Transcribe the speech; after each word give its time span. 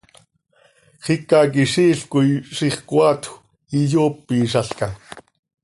Xicaquiziil 1.05 1.99
coi 2.11 2.29
ziix 2.55 2.75
coaatjö 2.89 3.33
iyoopizalca. 3.79 4.87